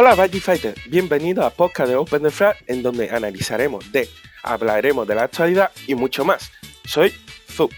[0.00, 4.08] Hola Badgie Fighter, bienvenido a Podcast de Open the Flag en donde analizaremos de,
[4.44, 6.52] hablaremos de la actualidad y mucho más.
[6.84, 7.12] Soy
[7.50, 7.68] Zu.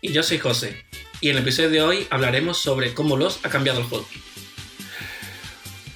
[0.00, 0.84] Y yo soy José.
[1.20, 4.06] Y en el episodio de hoy hablaremos sobre cómo los ha cambiado el juego.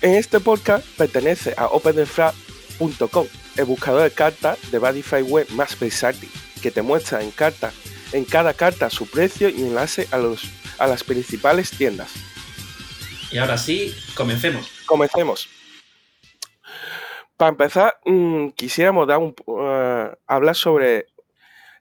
[0.03, 6.29] En este podcast pertenece a OpenTheFrag.com, el buscador de cartas de Badify web más versátil,
[6.61, 7.73] que te muestra en, carta,
[8.11, 10.43] en cada carta su precio y enlace a, los,
[10.81, 12.11] a las principales tiendas.
[13.31, 14.71] Y ahora sí, comencemos.
[14.87, 15.49] Comencemos.
[17.37, 21.07] Para empezar, mm, quisiéramos dar un, uh, hablar sobre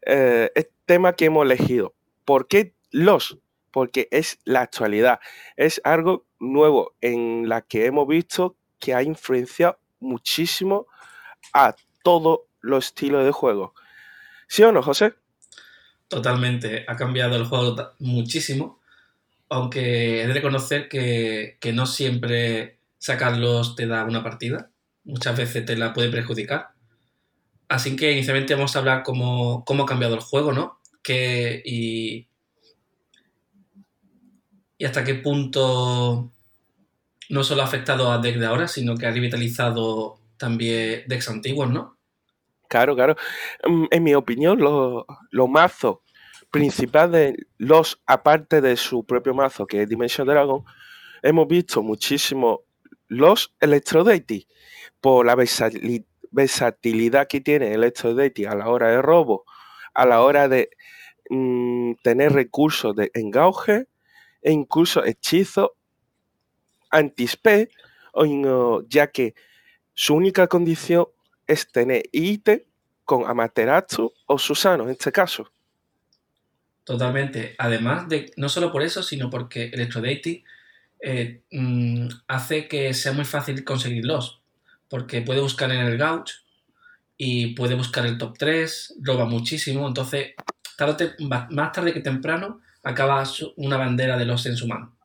[0.05, 1.93] eh, el tema que hemos elegido.
[2.23, 3.39] ¿Por qué los?
[3.71, 5.19] Porque es la actualidad.
[5.57, 10.87] Es algo nuevo en la que hemos visto que ha influenciado muchísimo
[11.53, 13.73] a todos los estilos de juego.
[14.47, 15.13] ¿Sí o no, José?
[16.07, 16.85] Totalmente.
[16.87, 18.78] Ha cambiado el juego muchísimo.
[19.49, 24.71] Aunque he de reconocer que, que no siempre sacarlos te da una partida.
[25.03, 26.69] Muchas veces te la puede perjudicar.
[27.67, 30.79] Así que inicialmente vamos a hablar cómo, cómo ha cambiado el juego, ¿no?
[31.01, 32.27] Que, y,
[34.77, 36.31] y hasta qué punto
[37.29, 41.69] no solo ha afectado a deck de ahora, sino que ha revitalizado también decks antiguos,
[41.69, 41.97] ¿no?
[42.67, 43.15] Claro, claro.
[43.67, 45.97] Mm, en mi opinión, los lo mazos
[46.51, 50.63] principales de los, aparte de su propio mazo, que es Dimension Dragon,
[51.21, 52.63] hemos visto muchísimo
[53.07, 54.47] los Electro Deity
[55.01, 55.35] por la
[56.31, 59.45] versatilidad que tiene Electro Deity a la hora de robo,
[59.93, 60.69] a la hora de
[61.29, 63.87] mmm, tener recursos de engauge
[64.41, 65.71] e incluso hechizos
[66.91, 67.69] anti-spe,
[68.87, 69.35] ya que
[69.93, 71.07] su única condición
[71.45, 72.61] es tener ítem
[73.05, 75.51] con Amaterasu o Susano en este caso.
[76.89, 77.53] Totalmente.
[77.59, 80.43] Además de, no solo por eso, sino porque Electro Deity
[80.99, 84.41] eh, mmm, hace que sea muy fácil conseguirlos.
[84.89, 86.31] Porque puede buscar en el Gauch
[87.15, 89.87] y puede buscar el top 3, roba muchísimo.
[89.87, 90.33] Entonces,
[90.77, 93.23] tarde, más tarde que temprano, acaba
[93.57, 94.97] una bandera de los en su mano.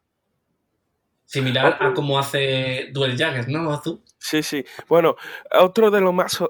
[1.27, 4.01] Similar a como hace Duel Jagger, ¿no, Azul?
[4.17, 4.65] Sí, sí.
[4.89, 5.17] Bueno,
[5.61, 6.43] otro de los más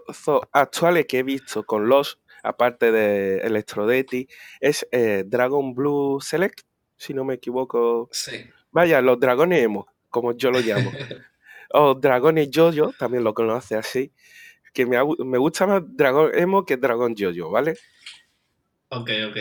[0.53, 4.29] actuales que he visto con los, aparte de Electrodetti,
[4.61, 6.61] es eh, Dragon Blue Select,
[6.97, 8.09] si no me equivoco.
[8.13, 8.45] Sí.
[8.71, 10.93] Vaya, los dragones emo, como yo lo llamo.
[11.73, 14.13] o dragones Jojo, también lo conoce así.
[14.73, 17.77] Que me, me gusta más dragón emo que dragón Jojo, ¿vale?
[18.89, 19.37] Ok, ok.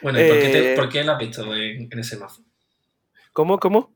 [0.00, 2.42] Bueno, ¿y por, qué te, por qué lo has visto en, en, ese mazo?
[3.32, 3.94] ¿Cómo, cómo?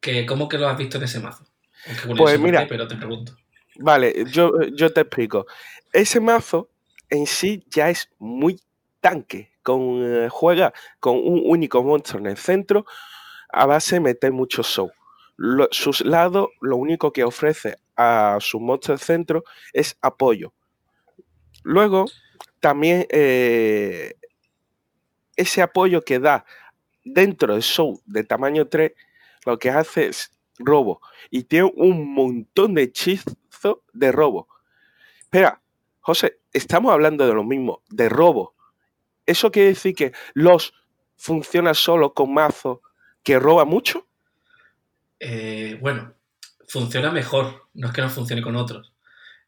[0.00, 1.46] Que, ¿Cómo que lo has visto en ese mazo?
[1.86, 3.36] Aunque pues mira, qué, pero te pregunto.
[3.76, 5.46] Vale, yo, yo te explico.
[5.92, 6.69] Ese mazo
[7.10, 8.60] en sí ya es muy
[9.00, 9.50] tanque.
[9.62, 12.86] Con, eh, juega con un único monstruo en el centro
[13.52, 14.90] a base de meter mucho show.
[15.70, 20.52] Sus lados, lo único que ofrece a su monstruo del centro es apoyo.
[21.62, 22.06] Luego,
[22.60, 24.14] también eh,
[25.36, 26.44] ese apoyo que da
[27.04, 28.92] dentro del show de tamaño 3,
[29.46, 31.00] lo que hace es robo.
[31.30, 33.34] Y tiene un montón de hechizos
[33.92, 34.48] de robo.
[35.20, 35.59] Espera,
[36.00, 38.54] José, estamos hablando de lo mismo, de robo.
[39.26, 40.72] ¿Eso quiere decir que los
[41.16, 42.82] funciona solo con mazo
[43.22, 44.06] que roba mucho?
[45.18, 46.14] Eh, bueno,
[46.66, 48.94] funciona mejor, no es que no funcione con otros.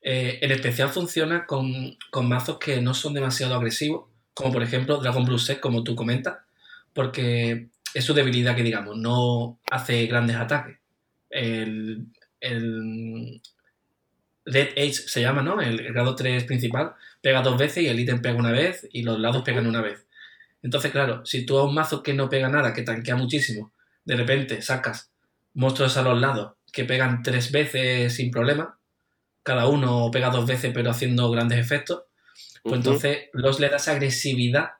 [0.02, 4.98] Eh, en especial funciona con, con, mazos que no son demasiado agresivos, como por ejemplo
[4.98, 6.38] Dragon Blue Set, como tú comentas,
[6.92, 10.78] porque es su debilidad que, digamos, no hace grandes ataques.
[11.30, 12.08] El,
[12.40, 13.40] el
[14.44, 15.60] Red Age se llama, ¿no?
[15.60, 19.02] El, el grado 3 principal pega dos veces y el ítem pega una vez y
[19.02, 20.06] los lados pegan una vez.
[20.62, 23.72] Entonces, claro, si tú a un mazo que no pega nada, que tanquea muchísimo,
[24.04, 25.10] de repente sacas
[25.54, 28.78] monstruos a los lados que pegan tres veces sin problema,
[29.42, 32.04] cada uno pega dos veces pero haciendo grandes efectos,
[32.62, 32.76] pues uh -huh.
[32.76, 34.70] entonces los le das agresividad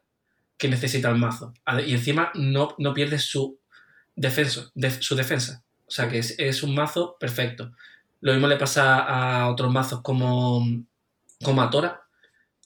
[0.56, 1.52] que necesita el mazo.
[1.84, 3.58] Y encima no, no pierde su,
[4.14, 5.64] defenso, de, su defensa.
[5.86, 7.72] O sea que es, es, un mazo perfecto.
[8.22, 10.64] Lo mismo le pasa a otros mazos como,
[11.44, 12.02] como a Tora,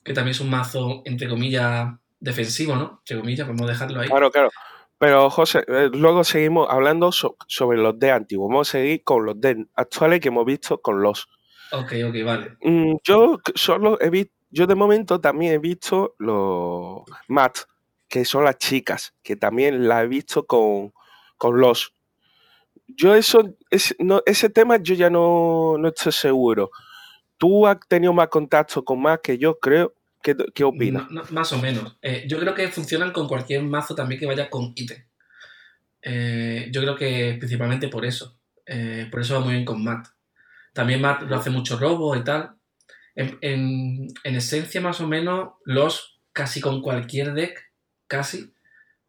[0.05, 1.89] que también es un mazo, entre comillas,
[2.21, 2.99] defensivo, ¿no?
[3.01, 4.09] Entre comillas, podemos dejarlo ahí.
[4.09, 4.51] Claro, claro.
[4.99, 8.49] Pero José, eh, luego seguimos hablando so sobre los de antiguos.
[8.49, 11.29] Vamos a seguir con los de actuales que hemos visto con los.
[11.73, 12.57] Ok, ok, vale.
[12.63, 17.59] Mm, yo solo he visto, yo de momento también he visto los mat,
[18.09, 20.93] que son las chicas, que también la he visto con,
[21.37, 21.93] con los.
[22.89, 26.71] Yo eso, es, no, ese tema yo ya no, no estoy seguro.
[27.39, 29.95] Tú has tenido más contacto con más que yo, creo.
[30.23, 31.11] ¿Qué, qué opinas?
[31.11, 31.97] No, más o menos.
[32.03, 35.05] Eh, yo creo que funcionan con cualquier mazo también que vaya con ítem.
[36.03, 38.39] Eh, yo creo que principalmente por eso.
[38.65, 40.09] Eh, por eso va muy bien con Matt.
[40.73, 42.57] También Matt lo hace mucho robo y tal.
[43.15, 47.73] En, esencia, más o menos, los casi con cualquier deck,
[48.07, 48.53] casi,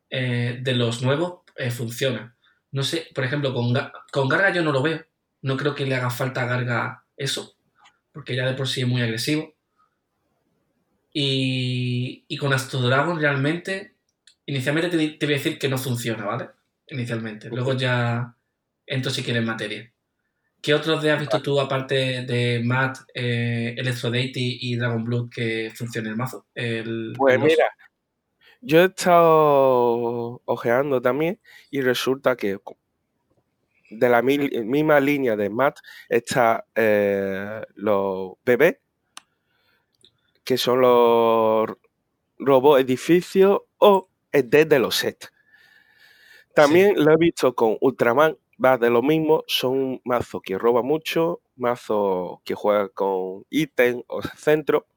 [0.10, 1.42] de los nuevos,
[1.72, 2.37] funciona.
[2.72, 3.74] No sé, por ejemplo, con,
[4.12, 5.06] con Garga yo no lo veo.
[5.42, 7.56] No creo que le haga falta a Garga eso,
[8.12, 9.56] porque ya de por sí es muy agresivo.
[11.14, 13.96] Y, y con Astro Dragon realmente,
[14.46, 16.50] inicialmente te, voy a decir que no funciona, ¿vale?
[16.90, 17.50] Inicialmente.
[17.50, 18.36] Luego ya
[18.86, 19.94] entro si quieres en materia.
[20.62, 25.30] ¿Qué otros de has visto tú, aparte de Matt, eh, Electro Deity y Dragon Blood,
[25.30, 26.48] que funcione el mazo?
[26.54, 27.66] pues mira,
[28.68, 31.40] yo he estado ojeando también
[31.72, 32.60] y resulta que
[33.90, 35.80] de la misma línea de Matt
[36.10, 38.78] está eh, los bebés,
[40.44, 41.70] que son los
[42.40, 45.32] robots edificios o el de los sets.
[46.54, 51.40] También lo he visto con Ultraman, va de lo mismo, son mazos que roba mucho,
[51.56, 54.88] mazos que juega con ítem o centro.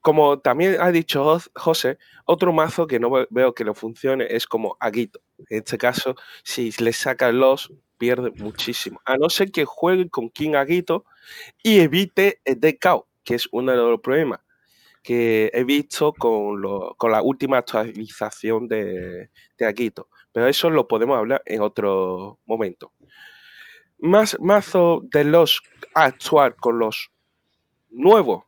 [0.00, 4.76] Como también ha dicho José, otro mazo que no veo que lo funcione es como
[4.80, 5.20] Aguito.
[5.48, 6.14] En este caso,
[6.44, 9.00] si le saca los, pierde muchísimo.
[9.04, 11.04] A no ser que juegue con King Aguito
[11.62, 14.40] y evite el decao, que es uno de los problemas
[15.02, 20.08] que he visto con, la última actualización de, de Aguito.
[20.32, 22.92] Pero eso lo podemos hablar en otro momento.
[23.98, 25.62] Más mazo de los
[25.94, 27.10] actuar con los
[27.90, 28.44] nuevos.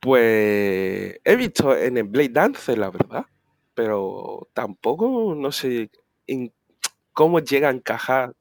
[0.00, 3.26] Pues he visto en el Blade Dance, la verdad.
[3.74, 5.90] Pero tampoco no sé
[7.12, 8.34] cómo llega a encajar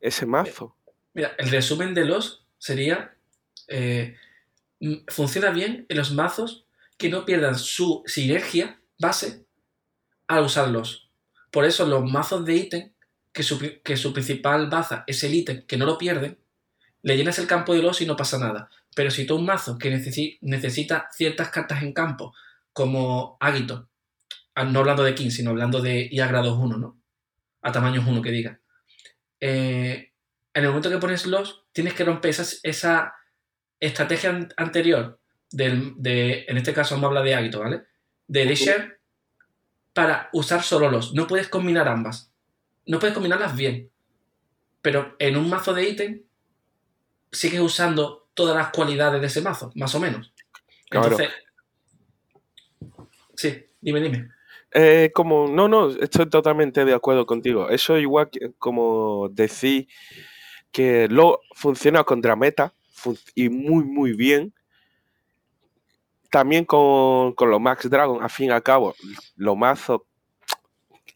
[0.00, 0.76] ese mazo.
[1.12, 3.16] Mira, el resumen de los sería.
[3.68, 4.16] Eh,
[5.08, 6.66] funciona bien en los mazos
[6.96, 9.44] que no pierdan su sinergia base
[10.26, 11.10] al usarlos.
[11.50, 12.92] Por eso los mazos de ítem,
[13.32, 16.38] que su, que su principal baza es el ítem, que no lo pierden,
[17.02, 18.70] le llenas el campo de los y no pasa nada.
[18.94, 22.32] Pero si tú un mazo que necesita ciertas cartas en campo,
[22.72, 23.88] como Águito,
[24.54, 27.00] ah, no hablando de King, sino hablando de IA grados 1, ¿no?
[27.62, 28.60] A tamaños 1 que diga.
[29.40, 30.12] Eh,
[30.54, 32.30] en el momento que pones los, tienes que romper
[32.62, 33.14] esa,
[33.80, 35.20] estrategia anterior
[35.50, 37.82] de, en este caso vamos a hablar de Águito, ¿vale?
[38.26, 39.00] De Desher
[39.92, 41.14] para usar solo los.
[41.14, 42.32] No puedes combinar ambas.
[42.86, 43.90] No puedes combinarlas bien.
[44.80, 46.22] Pero en un mazo de ítem
[47.30, 50.32] sigues usando todas las cualidades de ese mazo, más o menos.
[50.90, 51.30] Entonces.
[53.34, 54.28] Sí, dime, dime.
[54.72, 57.68] Eh, como, no, no, estoy totalmente de acuerdo contigo.
[57.68, 59.88] Eso igual que como decir
[60.72, 62.74] que lo funciona contra meta
[63.34, 64.52] y muy, muy bien
[66.34, 68.96] también con, los Max Dragon, al fin y al cabo,
[69.36, 70.00] los mazos,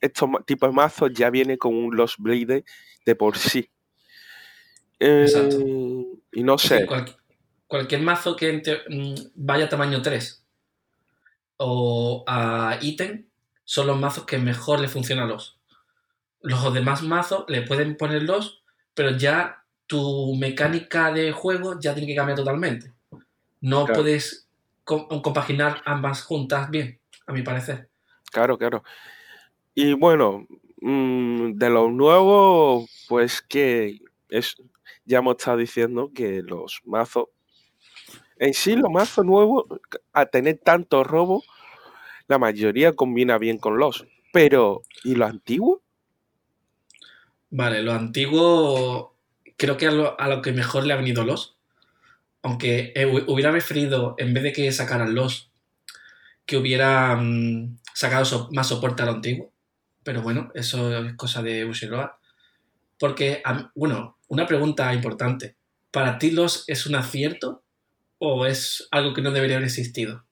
[0.01, 2.65] estos tipos de mazos ya vienen con un Lost Blade
[3.05, 3.69] de por sí.
[4.99, 5.57] Exacto.
[5.61, 6.87] Eh, y no sé.
[7.67, 10.45] cualquier mazo que mm, vaya a tamaño 3
[11.59, 13.27] o a ítem
[13.65, 15.59] son los mazos que mejor le funcionan a los.
[16.41, 18.63] Los demás mazos le pueden poner los,
[18.95, 22.93] pero ya tu mecánica de juego ya tiene que cambiar totalmente.
[23.61, 24.49] No puedes
[24.85, 27.89] compaginar ambas juntas bien, a mi parecer.
[28.31, 28.85] Claro, claro.
[29.75, 30.47] Y bueno,
[30.81, 34.57] mm, de los nuevos, pues que es,
[35.09, 37.27] ya hemos estado diciendo que los mazos,
[38.39, 39.65] en sí los mazos nuevos,
[40.13, 41.43] a tener tanto robo,
[42.29, 44.07] la mayoría combina bien con los.
[44.33, 45.83] Pero, ¿y lo antiguo?
[47.51, 49.17] Vale, lo antiguo
[49.57, 51.59] creo que a lo, a lo que mejor le ha venido los
[52.43, 52.95] aunque
[53.27, 55.51] hubiera preferido, en vez de que sacaran los,
[56.47, 59.53] que hubiera mm, sacado más soporte a lo antiguo.
[60.03, 62.19] Pero bueno, eso es cosa de Ushiroa.
[62.99, 63.43] Porque,
[63.75, 65.57] bueno, una pregunta importante.
[65.91, 67.65] ¿Para ti los es un acierto
[68.19, 70.25] o es algo que no debería haber existido?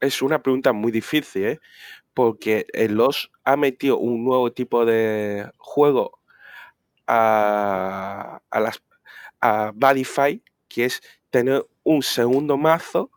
[0.00, 1.60] Es una pregunta muy difícil, ¿eh?
[2.14, 6.18] Porque los ha metido un nuevo tipo de juego
[7.06, 8.82] a, a las
[9.40, 13.10] a Badify, que es tener un segundo mazo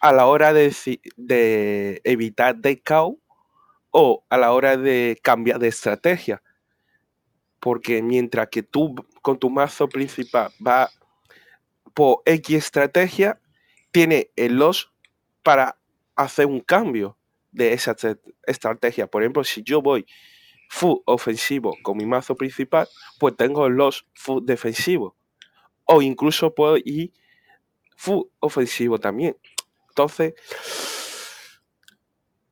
[0.00, 0.74] a la hora de,
[1.16, 3.18] de evitar decaut
[3.90, 6.42] o a la hora de cambiar de estrategia.
[7.62, 10.90] Porque mientras que tú con tu mazo principal va
[11.94, 13.40] por X estrategia,
[13.92, 14.92] tiene el los
[15.44, 15.78] para
[16.16, 17.16] hacer un cambio
[17.52, 17.94] de esa
[18.46, 19.06] estrategia.
[19.06, 20.04] Por ejemplo, si yo voy
[20.68, 22.88] full ofensivo con mi mazo principal,
[23.20, 25.14] pues tengo los full defensivo.
[25.84, 27.12] O incluso puedo ir
[27.96, 29.36] full ofensivo también.
[29.90, 30.34] Entonces,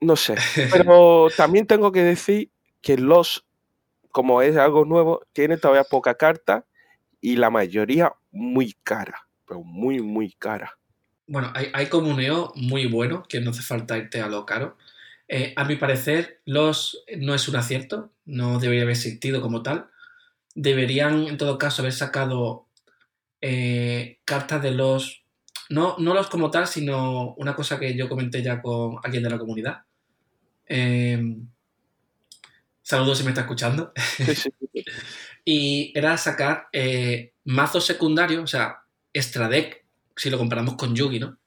[0.01, 0.37] no sé.
[0.73, 2.51] Pero también tengo que decir
[2.81, 3.47] que los,
[4.11, 6.67] como es algo nuevo, tiene todavía poca carta
[7.21, 10.79] y la mayoría muy cara, pero muy, muy cara.
[11.27, 14.77] Bueno, hay, hay comuneo muy bueno, que no hace falta irte a lo caro.
[15.29, 19.87] Eh, a mi parecer, los no es un acierto, no debería haber existido como tal.
[20.57, 22.67] Deberían, en todo caso, haber sacado
[23.41, 25.23] eh, cartas de los.
[25.69, 29.31] No, no los como tal, sino una cosa que yo comenté ya con alguien de
[29.31, 29.83] la comunidad.
[30.67, 31.49] Em,
[32.91, 33.93] saludos si me está escuchando.
[35.45, 38.83] y era sacar eh, mazos secundarios, o sea,
[39.13, 39.85] extra deck,
[40.17, 41.39] si lo comparamos con Yugi, ¿no?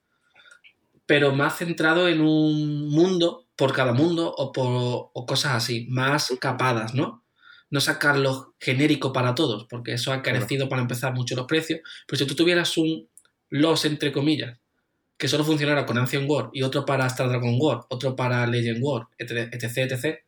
[1.06, 6.94] Pero más centrado en un mundo por cada mundo o por cosas así, más capadas,
[6.94, 7.24] ¿no?
[7.70, 11.82] No sacarlo genérico para todos, porque eso ha carecido para empezar mucho los precios.
[12.08, 13.10] Pero si tú tuvieras un
[13.50, 14.60] los entre comillas,
[15.18, 18.80] que solo funcionara con Ancient War y otro para Star Dragon War, otro para Legend
[18.82, 20.24] War, etc, etc,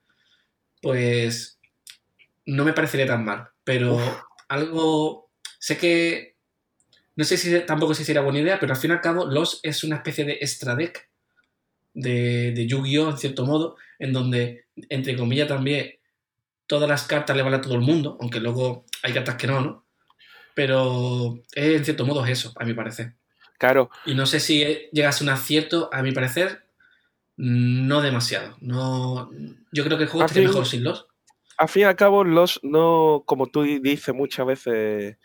[0.85, 1.59] pues
[2.45, 3.49] no me parecería tan mal.
[3.63, 3.99] Pero
[4.47, 5.31] algo.
[5.57, 6.35] Sé que.
[7.15, 9.61] No sé si tampoco si sería buena idea, pero al fin y al cabo, los
[9.63, 11.09] es una especie de extra deck
[11.95, 13.09] de, de Yu-Gi-Oh!
[13.09, 15.95] en cierto modo, en donde, entre comillas, también
[16.67, 19.61] todas las cartas le van a todo el mundo, aunque luego hay cartas que no,
[19.61, 19.85] ¿no?
[20.53, 23.15] Pero en cierto modo es eso, a mi parecer.
[23.57, 23.89] Claro.
[24.05, 26.64] Y no sé si llegase un acierto, a mi parecer,
[27.37, 28.57] no demasiado.
[28.61, 29.29] No,
[29.71, 31.07] yo creo que el juego estaría mejor sin los.
[31.57, 35.17] Al fin y al cabo, los no, como tú dices muchas veces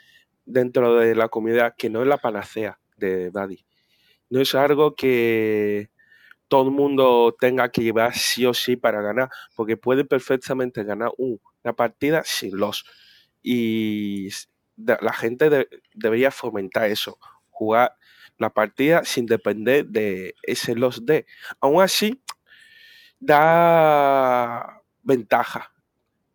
[0.44, 3.64] dentro de la comunidad, que no es la panacea de Daddy.
[4.28, 5.90] No es algo que
[6.48, 11.10] todo el mundo tenga que llevar sí o sí para ganar, porque puede perfectamente ganar
[11.16, 12.84] una partida sin los.
[13.42, 14.28] Y
[14.76, 17.18] la gente debería fomentar eso,
[17.50, 17.96] jugar
[18.40, 21.26] la partida sin depender de ese los de.
[21.61, 22.20] Aún así,
[23.20, 25.73] da ventaja.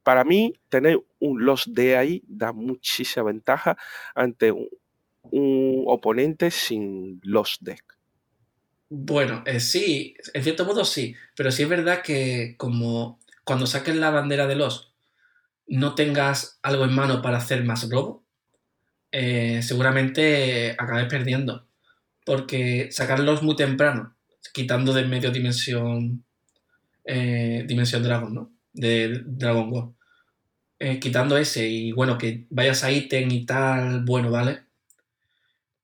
[0.03, 3.75] Para mí, tener un los de ahí da muchísima ventaja
[4.13, 4.69] ante un,
[5.87, 7.83] oponente sin los deck.
[8.89, 13.95] Bueno, eh, sí, en cierto modo sí, pero sí es verdad que como cuando saques
[13.95, 14.93] la bandera de los
[15.67, 18.23] no tengas algo en mano para hacer más robo,
[19.11, 21.67] eh, seguramente acabes perdiendo.
[22.25, 24.15] Porque sacarlos muy temprano,
[24.53, 26.25] quitando de medio dimensión
[27.05, 28.51] eh, Dimensión Dragon, ¿no?
[28.73, 29.93] De Dragon Ball.
[30.99, 34.65] quitando ese y bueno, que vayas a ítem y tal, bueno, vale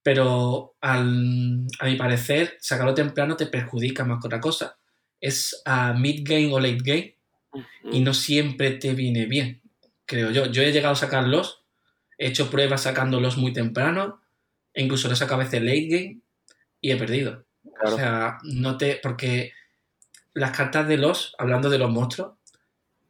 [0.03, 4.77] pero al, a mi parecer, sacarlo temprano te perjudica más que otra cosa.
[5.19, 7.15] Es a mid game o late game
[7.91, 9.61] y no siempre te viene bien,
[10.05, 10.47] creo yo.
[10.47, 11.63] Yo he llegado a sacarlos,
[12.17, 14.21] he hecho pruebas sacándolos muy temprano,
[14.73, 16.17] e incluso los he sacado a veces late game
[16.81, 17.45] y he perdido.
[17.83, 18.99] O sea, no te.
[19.01, 19.53] Porque
[20.33, 22.33] las cartas de los, hablando de los monstruos,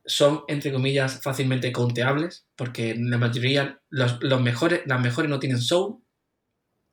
[0.06, 5.60] son, entre comillas, fácilmente conteables, porque la mayoría, los, los mejores, las mejores no tienen
[5.60, 6.02] soul,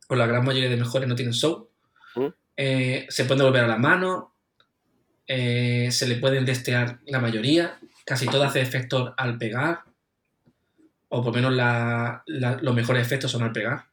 [0.09, 1.71] o la gran mayoría de mejores no tienen show.
[2.15, 2.27] ¿Mm?
[2.57, 4.35] Eh, se pueden volver a la mano,
[5.27, 9.83] eh, se le pueden destear la mayoría, casi todo hace efecto al pegar,
[11.09, 13.87] o por lo menos los mejores efectos son al pegar.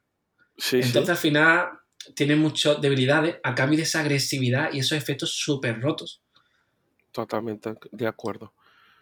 [0.72, 1.68] Entonces al final
[2.14, 6.22] tiene muchas debilidades a cambio de esa agresividad y esos efectos súper rotos.
[7.12, 8.52] Totalmente de acuerdo.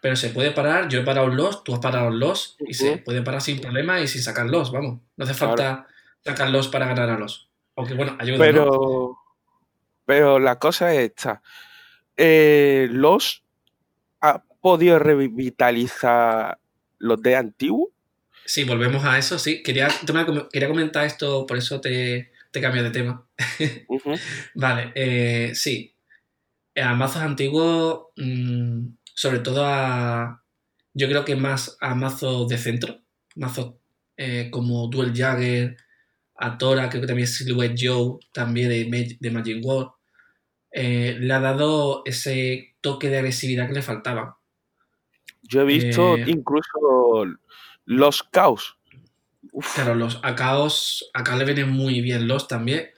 [0.01, 3.21] Pero se puede parar, yo he parado los, tú has parado los, y se puede
[3.23, 5.01] parar sin problema y sin sacarlos, vamos.
[5.17, 5.87] No hace falta
[6.23, 7.49] sacarlos para ganar a los.
[7.75, 8.37] Aunque bueno, ayuda.
[8.37, 9.17] Pero,
[10.05, 11.41] pero la cosa es esta.
[12.15, 13.43] Eh, ¿Los
[14.21, 16.59] ha podido revitalizar
[16.99, 17.91] los de antiguo?
[18.45, 19.63] Sí, volvemos a eso, sí.
[19.63, 19.87] Quería,
[20.51, 23.27] quería comentar esto, por eso te, te cambio de tema.
[24.55, 25.93] vale, eh, sí.
[26.75, 30.41] A mazos antiguos, mm, sobre todo a.
[30.93, 33.01] Yo creo que más a mazos de centro.
[33.35, 33.75] Mazos
[34.15, 35.75] eh, como Duel Jagger,
[36.37, 39.91] a Tora, creo que también Silhouette Joe, también de, de Magic World,
[40.71, 44.39] eh, le ha dado ese toque de agresividad que le faltaba.
[45.43, 47.25] Yo he visto incluso
[47.83, 48.77] los caos.
[49.73, 52.89] Claro, los a caos, acá le vienen muy bien los también.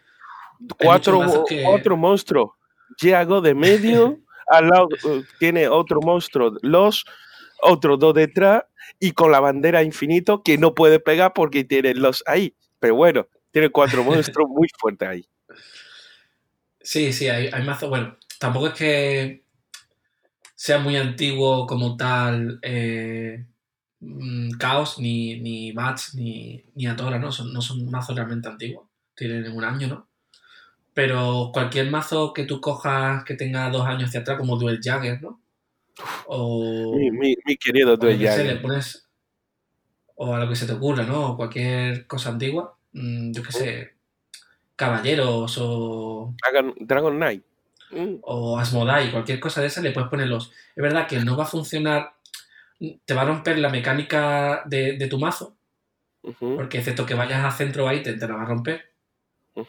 [0.80, 1.22] Cuatro,
[1.68, 2.58] Otro monstruo.
[3.00, 7.06] Llego de medio, al lado eh, tiene otro monstruo, los,
[7.62, 8.64] otros dos detrás
[9.00, 12.56] y con la bandera infinito que no puede pegar porque tiene los ahí.
[12.80, 15.30] Pero bueno, tiene cuatro monstruos muy fuertes ahí.
[16.82, 17.90] Sí, sí, hay, hay mazos.
[17.90, 19.44] Bueno, tampoco es que
[20.56, 23.46] sea muy antiguo como tal eh,
[24.00, 27.32] mm, Chaos, ni, ni Mats, ni, ni Atora, ¿no?
[27.32, 28.88] Son, no son mazos realmente antiguos.
[29.16, 30.08] Tienen un año, ¿no?
[30.94, 35.22] Pero cualquier mazo que tú cojas que tenga dos años hacia atrás, como Duel Jagger,
[35.22, 35.42] ¿no?
[36.28, 37.98] O, Mi, mi- mi querido o
[38.44, 39.08] le pones.
[40.16, 41.32] O a lo que se te ocurra, ¿no?
[41.32, 42.76] O cualquier cosa antigua.
[42.94, 43.94] mm, yo qué sé.
[44.76, 46.34] Caballeros o.
[46.42, 47.44] Dragon, Dragon Knight.
[47.92, 50.52] Mm, o Asmodai, cualquier cosa de esa, le puedes ponerlos.
[50.76, 52.16] Es verdad que no va a funcionar,
[52.80, 55.58] te va a romper la mecánica de, de tu mazo,
[56.40, 58.98] porque excepto que vayas a centro ahí, te, te la va a romper.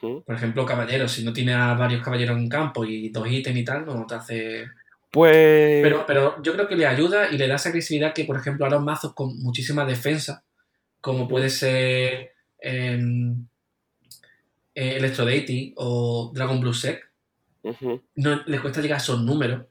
[0.01, 3.65] Por ejemplo, caballeros, si no tienes a varios caballeros en campo y dos ítems y
[3.65, 4.67] tal, no te hace...
[5.11, 5.83] Pues.
[5.83, 8.67] Pero, pero yo creo que le ayuda y le da esa agresividad que, por ejemplo,
[8.67, 10.45] a los mazos con muchísima defensa,
[11.01, 13.47] como puede ser em,
[14.75, 17.11] eh, Electro Deity o Dragon Blue Sec,
[17.63, 18.03] ujú.
[18.17, 19.65] no les cuesta llegar a esos números.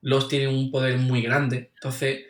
[0.00, 1.70] Los tienen un poder muy grande.
[1.74, 2.24] Entonces,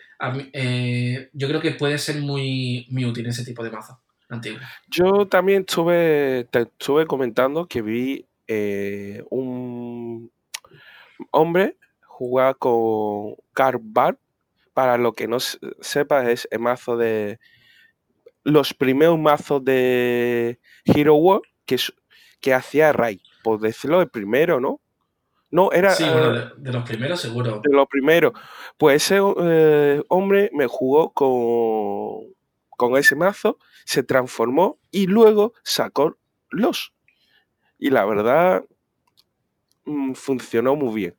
[0.52, 4.58] eh, yo creo que puede ser muy, muy útil ese tipo de mazo antiguo.
[4.88, 10.30] Yo también estuve, te estuve comentando que vi eh, un
[11.30, 14.18] hombre jugar con Carbar.
[14.72, 17.38] Para lo que no se- sepas, es el mazo de.
[18.44, 21.76] Los primeros mazos de Hero World que,
[22.40, 23.20] que hacía Ray.
[23.42, 24.80] Por decirlo, el primero, ¿no?
[25.50, 25.90] No, era.
[25.90, 27.60] Sí, bueno, de, de los primeros seguro.
[27.62, 28.32] de lo primero.
[28.78, 32.32] Pues ese eh, hombre me jugó con,
[32.76, 36.16] con ese mazo, se transformó y luego sacó
[36.50, 36.92] los.
[37.78, 38.64] Y la verdad,
[39.84, 41.16] mm, funcionó muy bien.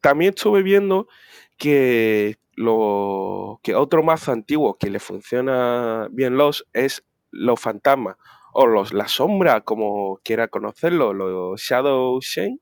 [0.00, 1.08] También estuve viendo
[1.56, 8.16] que, lo, que otro mazo antiguo que le funciona bien los es los fantasmas
[8.52, 12.58] o los la sombra, como quiera conocerlo, los Shadow Shane.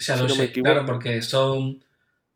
[0.00, 0.70] Shadow si no me Shade, equivoco.
[0.72, 1.84] claro, porque son.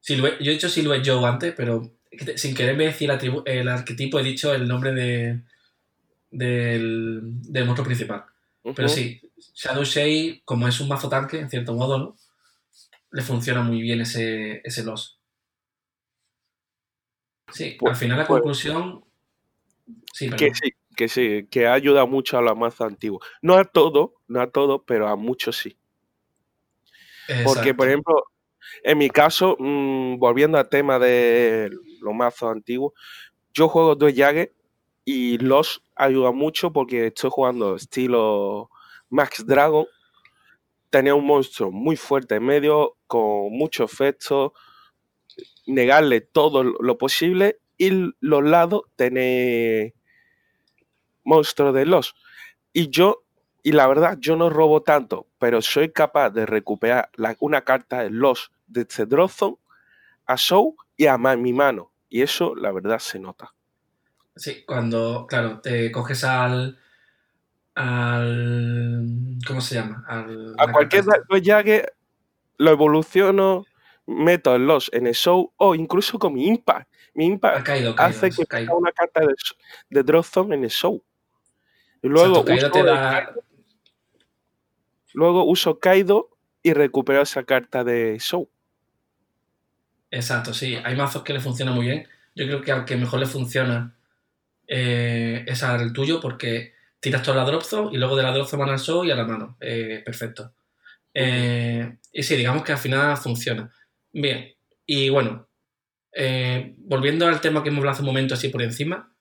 [0.01, 1.91] Silhouette- yo he dicho Silhouette Joe antes, pero
[2.37, 3.11] sin quererme decir
[3.47, 5.43] el, arquetipo, he dicho el nombre de,
[6.31, 8.25] del, del monstruo principal.
[8.77, 9.21] Pero sí,
[9.55, 12.17] Shadow Shade, como es un mazo tanque, en cierto modo, ¿no?
[13.11, 15.19] Le funciona muy bien ese, ese loss.
[17.53, 19.05] Sí, Pues- al final la pues- conclusión.
[20.13, 23.27] Sí, Que sí, que sí, que ayuda mucho a los mazos antiguos.
[23.43, 25.77] No a todo, no a todo, pero a muchos sí.
[27.45, 28.25] Porque, por ejemplo,
[28.83, 32.93] en mi caso, mm, volviendo al tema de los mazos antiguos,
[33.53, 34.53] yo juego dos Jagger
[35.05, 38.71] y los ayuda mucho porque estoy jugando estilo
[39.11, 39.87] Max Dragon.
[40.91, 44.55] Tenía un monstruo muy fuerte en medio, con mucho efecto,
[45.67, 49.95] negarle todo lo posible y los lados tener
[51.25, 52.15] monstruos de los.
[52.73, 53.24] Y yo,
[53.65, 58.03] y la verdad, yo no robo tanto, pero soy capaz de recuperar la- una carta
[58.03, 59.57] de los de Cedrozon
[60.27, 61.91] a Show y a mi mano.
[62.11, 63.55] Y eso, la verdad, se nota.
[64.37, 66.79] Sí, cuando, claro, te coges al.
[67.75, 69.39] al.
[69.47, 70.05] ¿Cómo se llama?
[70.09, 71.05] Al, A cualquier.
[71.43, 71.95] Jagger
[72.59, 73.65] lo evoluciono,
[74.07, 76.89] meto el los en el Show o incluso con mi Impact.
[77.15, 79.35] Mi Ha Impact caído, caído, hace que ponga una carta de,
[79.89, 80.05] de
[80.53, 81.03] en el Show.
[82.03, 83.35] Y luego uso te da.
[85.15, 86.29] Luego uso Kaido
[86.63, 88.51] y recupero esa carta de Show.
[90.11, 90.77] Exacto, sí.
[90.85, 92.09] Hay mazos que le funcionan muy bien.
[92.35, 93.97] Yo creo que al que mejor le funciona
[94.67, 98.49] eh, es al tuyo porque tiras toda la drop zone y luego de la drop
[98.49, 99.57] zone van al show y a la mano.
[99.61, 100.53] Eh, perfecto.
[101.13, 103.73] Eh, y sí, digamos que al final funciona.
[104.13, 104.53] Bien.
[104.85, 105.49] Y bueno,
[106.79, 109.15] volviendo al tema que hemos hablado hace un momento así por encima,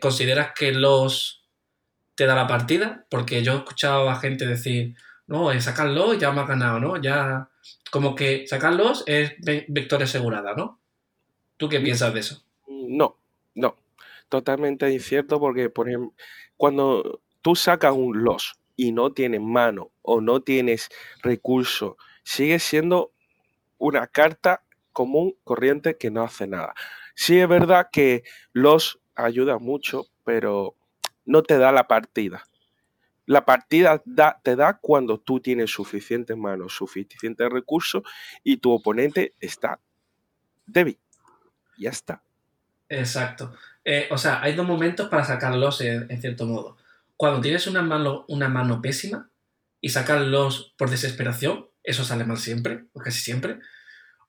[0.00, 1.37] ¿consideras que los
[2.18, 3.06] te da la partida?
[3.08, 4.96] Porque yo he escuchado a gente decir,
[5.28, 7.00] no, eh, sacarlos ya me has ganado, ¿no?
[7.00, 7.48] Ya,
[7.92, 9.34] como que sacarlos es
[9.68, 10.80] victoria asegurada, ¿no?
[11.56, 12.42] ¿Tú qué piensas de eso?
[12.66, 13.20] No,
[13.54, 13.76] no.
[14.28, 16.12] Totalmente incierto porque, por ejemplo,
[16.56, 20.88] cuando tú sacas un los y no tienes mano o no tienes
[21.22, 23.12] recursos, sigue siendo
[23.78, 26.74] una carta común, corriente, que no hace nada.
[27.14, 30.74] Sí es verdad que los ayuda mucho, pero
[31.28, 32.44] no te da la partida.
[33.26, 38.02] La partida da- te da cuando tú tienes suficientes manos, suficientes recursos
[38.42, 39.80] y tu oponente está
[40.66, 40.98] débil.
[41.78, 42.22] Ya está.
[42.88, 43.54] Exacto.
[43.84, 46.76] Eh, o sea, hay dos momentos para sacarlos en, en cierto modo.
[47.16, 49.30] Cuando tienes una mano, una mano pésima
[49.80, 53.58] y sacarlos por desesperación, eso sale mal siempre, o casi siempre.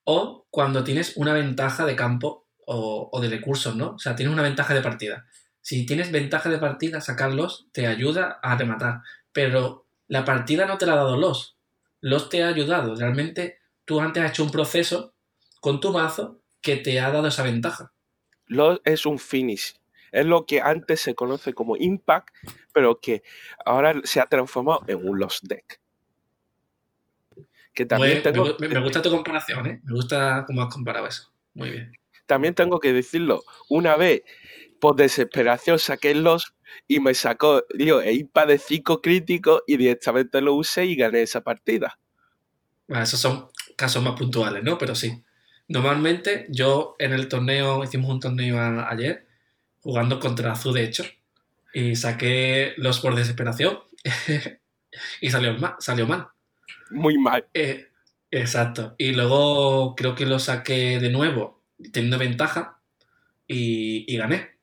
[0.04, 3.92] O cuando tienes una ventaja de campo o, o de recursos, ¿no?
[3.92, 5.28] O sea, tienes una ventaja de partida.
[5.70, 9.02] Si tienes ventaja de partida, sacarlos te ayuda a rematar.
[9.32, 11.58] Pero la partida no te la ha dado los.
[12.02, 12.96] Los te ha ayudado.
[12.96, 15.14] Realmente tú antes has hecho un proceso
[15.62, 17.92] con tu mazo que te ha dado esa ventaja.
[18.48, 19.76] Lo es un finish.
[20.12, 22.34] Es lo que antes se conoce como impact,
[22.74, 23.22] pero que
[23.64, 25.80] ahora se ha transformado en un lost deck.
[27.76, 29.82] Que también tengo, me, me gusta tu comparación, ¿eh?
[29.84, 31.32] Me gusta cómo has comparado eso.
[31.54, 31.92] Muy bien.
[32.26, 33.44] también tengo que decirlo.
[33.70, 34.24] Una vez,
[34.80, 36.54] por desesperación, saqué los
[36.88, 41.22] y me sacó, digo, el IPA de 5 críticos y directamente lo usé y gané
[41.24, 42.00] esa partida.
[42.88, 44.78] Bueno, esos son casos más puntuales, ¿no?
[44.78, 45.24] Pero sí.
[45.68, 49.28] Normalmente yo en el torneo, hicimos un torneo a- ayer,
[49.82, 51.04] jugando contra Azul de hecho,
[51.74, 53.80] y saqué los por desesperación
[55.22, 55.76] y salió mal.
[55.80, 56.28] Salió mal.
[56.92, 57.48] Muy mal.
[57.54, 57.88] Eh,
[58.32, 58.96] exacto.
[58.98, 62.82] Y luego creo que lo saqué de nuevo, teniendo ventaja,
[63.48, 64.59] y, y gané.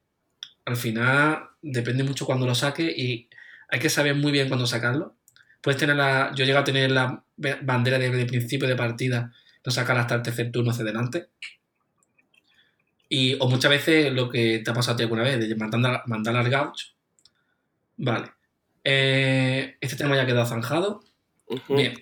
[0.66, 3.30] Al final depende mucho cuando lo saque y
[3.68, 5.14] hay que saber muy bien cuándo sacarlo.
[5.62, 6.32] Puedes tener la.
[6.34, 7.24] Yo llego a tener la
[7.62, 9.32] bandera de, de principio de partida,
[9.64, 11.28] no sacar hasta el tercer turno hacia adelante.
[13.08, 16.02] Y, o muchas veces lo que te ha pasado a ti alguna vez, de mandar,
[16.06, 16.94] mandar al gauch.
[17.96, 18.32] Vale.
[18.82, 21.00] Eh, este tema ya ha quedado zanjado.
[21.68, 21.94] Bien.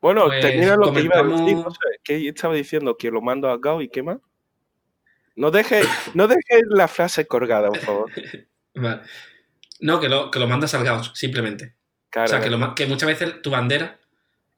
[0.00, 1.58] Bueno, Pues termina lo que iba a decir.
[2.02, 2.96] ¿Qué estaba diciendo?
[2.96, 4.18] Que lo mando a Gao y qué más.
[5.36, 8.10] No dejes no deje la frase colgada, por favor.
[8.74, 9.02] Vale.
[9.80, 11.74] No, que lo, que lo mandas al gauch, simplemente.
[12.10, 13.98] Cara, o sea, que, lo ma- que muchas veces tu bandera,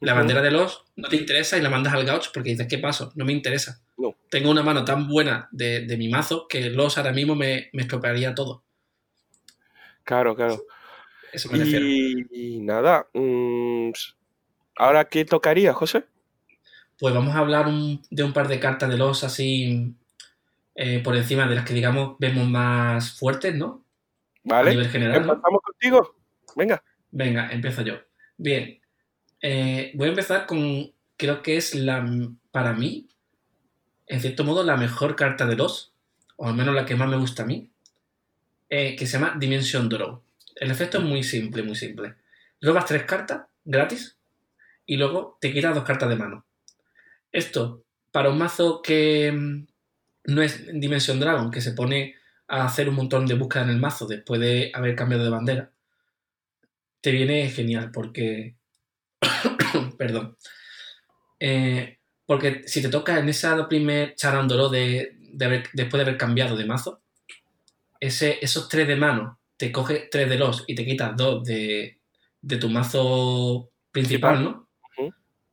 [0.00, 2.78] la bandera de los, no te interesa y la mandas al gauch porque dices, ¿qué
[2.78, 3.12] paso?
[3.14, 3.80] No me interesa.
[3.98, 4.16] No.
[4.30, 7.82] Tengo una mano tan buena de, de mi mazo que los ahora mismo me, me
[7.82, 8.64] estropearía todo.
[10.04, 10.64] Claro, claro.
[11.32, 11.84] Eso me refiero.
[11.86, 13.06] Y, y nada.
[13.12, 13.90] mm,
[14.76, 16.04] ¿Ahora qué tocaría, José?
[16.98, 19.94] Pues vamos a hablar un- de un par de cartas de los así
[20.74, 23.84] eh, por encima de las que, digamos, vemos más fuertes, ¿no?
[24.44, 24.70] A ¿Vale?
[24.70, 25.26] nivel general.
[25.26, 25.32] ¿no?
[25.32, 26.16] ¿Empezamos contigo?
[26.56, 26.82] Venga.
[27.10, 27.94] Venga, empiezo yo.
[28.36, 28.80] Bien.
[29.40, 32.04] Eh, voy a empezar con, creo que es la,
[32.50, 33.08] para mí,
[34.06, 35.92] en cierto modo, la mejor carta de los,
[36.36, 37.70] o al menos la que más me gusta a mí,
[38.70, 40.22] eh, que se llama Dimension Draw.
[40.56, 42.14] El efecto es muy simple, muy simple.
[42.60, 44.16] Robas tres cartas gratis
[44.86, 46.44] y luego te quitas dos cartas de mano.
[47.30, 49.64] Esto, para un mazo que
[50.24, 52.16] no es Dimension Dragon, que se pone
[52.48, 55.72] a hacer un montón de búsqueda en el mazo después de haber cambiado de bandera,
[57.00, 58.56] te viene genial porque.
[59.98, 60.36] Perdón.
[61.40, 66.16] Eh, porque si te toca en esa primer charándolo de, de haber- después de haber
[66.18, 67.02] cambiado de mazo,
[68.00, 72.00] ese, esos tres de mano, te coge tres de los y te quitas dos de,
[72.40, 74.68] de tu mazo principal, ¿no?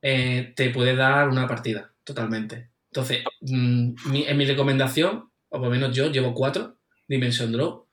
[0.02, 2.69] Eh, te puede dar una partida, totalmente.
[2.92, 6.76] Entonces, mm, mi- en mi recomendación, o por lo menos yo llevo cuatro,
[7.08, 7.86] Dimension Draw,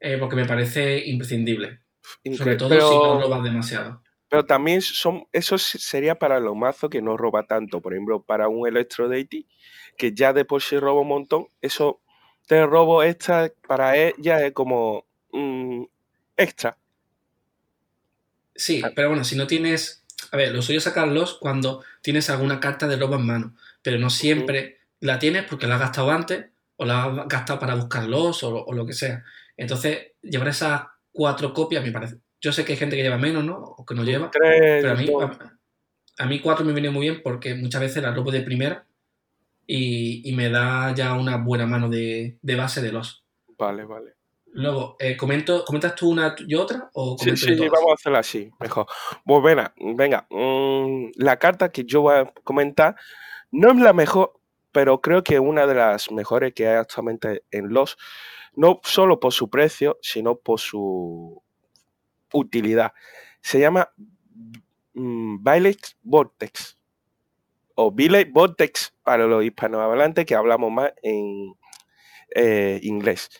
[0.00, 1.80] eh, porque me parece imprescindible.
[2.36, 4.02] Sobre todo pero, si no robas demasiado.
[4.28, 7.80] pero también son, eso sería para los mazos que no roba tanto.
[7.80, 9.46] Por ejemplo, para un Electro Deity,
[9.96, 12.00] que ya de por sí roba un montón, eso
[12.46, 15.84] te robo extra para ella es como mm,
[16.36, 16.76] extra.
[18.54, 20.04] Sí, pero bueno, si no tienes.
[20.32, 23.56] A ver, lo suyo es sacarlos cuando tienes alguna carta de robo en mano.
[23.82, 27.74] Pero no siempre la tienes porque la has gastado antes o la has gastado para
[27.74, 29.24] buscarlos o, o lo que sea.
[29.56, 32.16] Entonces, llevar esas cuatro copias me parece.
[32.40, 33.56] Yo sé que hay gente que lleva menos, ¿no?
[33.58, 34.30] O que no lleva.
[34.30, 38.02] Tres, Pero a mí, a, a mí cuatro me viene muy bien porque muchas veces
[38.02, 38.86] la robo de primera
[39.66, 43.24] y, y me da ya una buena mano de, de base de los.
[43.58, 44.14] Vale, vale.
[44.52, 46.90] Luego, eh, comento, ¿comentas tú una y otra?
[46.94, 47.70] O Sí, sí, todas?
[47.70, 48.86] vamos a hacerla así, mejor.
[49.24, 50.26] Pues venga, venga.
[50.30, 52.96] mm, la carta que yo voy a comentar
[53.50, 54.40] no es la mejor,
[54.72, 57.96] pero creo que es una de las mejores que hay actualmente en los,
[58.54, 61.42] no solo por su precio, sino por su
[62.32, 62.92] utilidad.
[63.40, 63.90] Se llama
[64.94, 66.78] mm, Violet Vortex
[67.74, 71.54] o Violet Vortex para los hispanohablantes que hablamos más en
[72.34, 73.30] eh, inglés.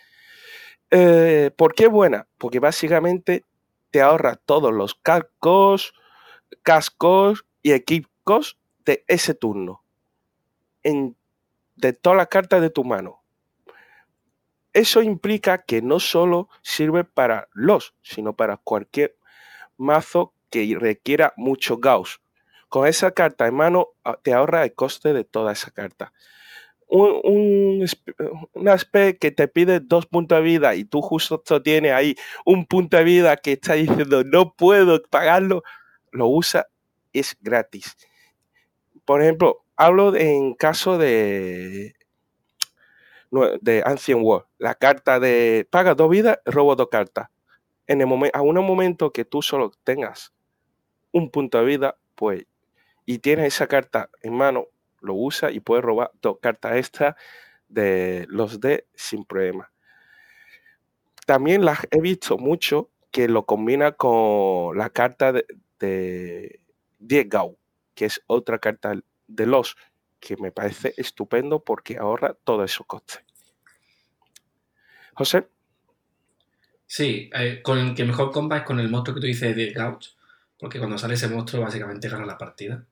[0.91, 2.27] Eh, ¿Por qué buena?
[2.39, 3.45] Porque básicamente
[3.91, 5.95] te ahorra todos los cascos,
[6.63, 9.80] cascos y equipos de ese turno.
[10.83, 13.21] De todas las cartas de tu mano.
[14.73, 19.17] Eso implica que no solo sirve para los, sino para cualquier
[19.77, 22.21] mazo que requiera mucho Gauss.
[22.69, 26.13] Con esa carta en mano ah, te ahorra el coste de toda esa carta.
[26.93, 32.67] Un, spec que te pide dos puntos de vida y tú justo tienes ahí un
[32.67, 35.63] punto de vida que está diciendo no puedo pagarlo,
[36.11, 36.67] lo usa,
[37.13, 37.97] es gratis.
[39.05, 41.95] Por ejemplo, hablo en caso de,
[43.63, 47.31] de Ancient War, la carta de paga dos vidas, robo dos cartas.
[47.87, 50.35] En el momento, a un momento que tú solo tengas
[51.13, 52.45] un punto de vida, pues,
[53.07, 54.67] y tienes esa carta en mano,
[55.01, 57.17] lo usa y puedes robar dos cartas extra
[57.69, 59.73] de los D sin problema.
[61.27, 65.47] También las he visto mucho que lo combina con la carta de,
[65.79, 66.61] de
[66.99, 67.57] Diegao,
[67.95, 68.95] que es otra carta
[69.31, 69.77] de los
[70.19, 73.21] que me parece estupendo porque ahorra todo esos costes.
[75.15, 75.49] José.
[76.87, 79.73] Sí, eh, con el que mejor comba es con el monstruo que tú dices de
[79.73, 80.09] Gouch,
[80.59, 82.85] porque cuando sale ese monstruo básicamente gana la partida.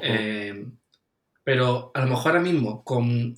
[0.00, 0.66] Eh,
[1.42, 3.36] pero a lo mejor ahora mismo con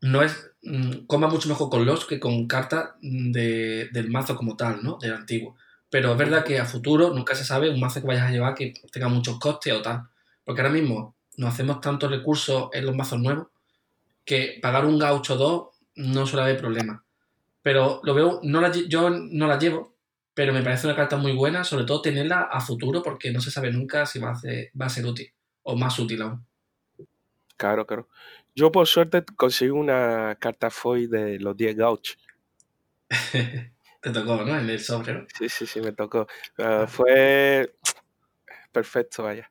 [0.00, 4.82] no es mm, comba mucho mejor con los que con cartas del mazo como tal,
[4.82, 4.98] ¿no?
[4.98, 5.56] Del antiguo.
[5.90, 8.54] Pero es verdad que a futuro nunca se sabe un mazo que vayas a llevar
[8.54, 10.08] que tenga muchos costes o tal.
[10.48, 13.48] Porque ahora mismo no hacemos tantos recursos en los mazos nuevos
[14.24, 17.04] que pagar un gaucho 2 no suele haber problema.
[17.60, 19.94] Pero lo veo, no la, yo no la llevo,
[20.32, 23.50] pero me parece una carta muy buena, sobre todo tenerla a futuro porque no se
[23.50, 24.40] sabe nunca si va a,
[24.80, 25.30] va a ser útil
[25.64, 26.46] o más útil aún.
[27.58, 28.08] Claro, claro.
[28.54, 32.16] Yo por suerte conseguí una carta foil de los 10 gauchos.
[34.00, 34.58] Te tocó, ¿no?
[34.58, 36.26] En el sobre, Sí, sí, sí, me tocó.
[36.56, 37.74] Ah, fue
[38.72, 39.50] perfecto, vaya.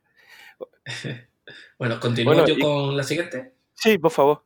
[1.79, 3.53] bueno, continúo yo con la siguiente.
[3.73, 4.43] Sí, por favor.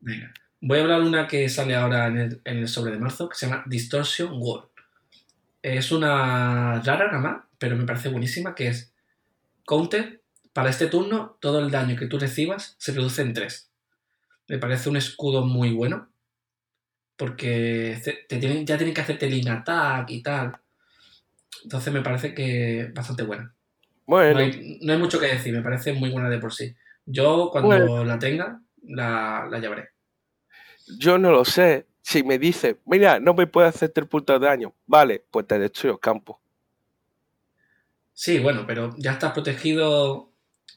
[0.00, 0.32] Venga.
[0.60, 3.64] Voy a hablar una que sale ahora en el, sobre de marzo, que se llama
[3.66, 4.68] Distortion World.
[5.62, 8.92] Es una rara nada más, pero me parece buenísima, que es
[9.66, 10.22] Counter.
[10.52, 13.70] Para este turno, todo el daño que tú recibas se reduce en 3.
[14.48, 16.08] Me parece un escudo muy bueno
[17.16, 20.58] porque te tienen, ya tienen que hacerte link attack y tal.
[21.62, 23.55] Entonces me parece que bastante buena.
[24.06, 24.40] Bueno.
[24.82, 26.74] No hay, mucho que decir, me parece muy buena de por sí.
[27.04, 29.90] Yo cuando la tenga, la, la, llevaré.
[30.98, 31.86] Yo no lo sé.
[32.02, 35.58] Si me dice, mira, no me puede hacer tres puntos de daño, vale, pues te
[35.58, 36.40] destruyo campo.
[38.12, 40.30] Sí, bueno, pero ya estás protegido.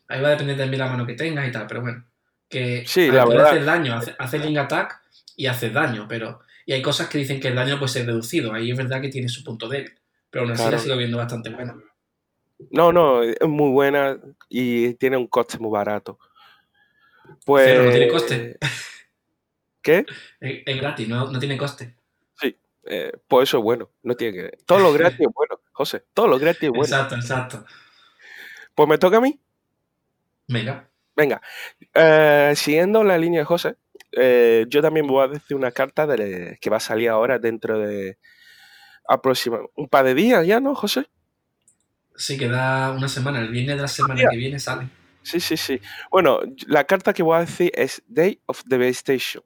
[0.08, 2.04] Ahí va a depender de la mano que tengas y tal, pero bueno.
[2.50, 3.48] Que sí, la verdad.
[3.48, 5.00] hacer daño, hacer link attack
[5.36, 6.42] y hace daño, pero...
[6.66, 9.10] Y hay cosas que dicen que el daño puede ser reducido, ahí es verdad que
[9.10, 9.94] tiene su punto débil,
[10.30, 11.76] pero aún así la sigo viendo bastante buena.
[12.72, 14.20] No, no, es muy buena
[14.50, 16.20] y tiene un coste muy barato.
[17.46, 17.68] Pues...
[17.68, 18.58] Pero no tiene coste.
[19.82, 20.06] ¿Qué?
[20.40, 21.96] Es, gratis, no, tiene coste.
[22.36, 24.58] Sí, eh, por eso es bueno, no tiene que...
[24.66, 26.84] Todo lo gratis es bueno, José, todo lo gratis es bueno.
[26.84, 27.66] Exacto, exacto.
[28.76, 29.40] Pues me toca a mí.
[30.48, 30.90] Venga.
[31.16, 31.42] Venga,
[31.94, 33.76] eh, siguiendo la línea de José,
[34.14, 38.18] eh, yo también voy a decir una carta que va a salir ahora dentro de
[39.08, 41.08] aproximadamente un par de días ya, ¿no, José?
[42.20, 43.40] Sí, queda una semana.
[43.40, 44.90] El viernes de la semana que viene sale.
[45.24, 45.80] Sí, sí, sí.
[46.12, 49.42] Bueno, la carta que voy a decir es Day of Devastation,